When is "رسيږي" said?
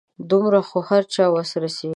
1.63-1.89